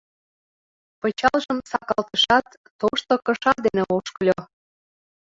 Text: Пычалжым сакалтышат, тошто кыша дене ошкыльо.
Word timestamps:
Пычалжым 0.99 1.57
сакалтышат, 1.71 2.45
тошто 2.79 3.13
кыша 3.25 3.53
дене 3.65 3.83
ошкыльо. 3.97 4.39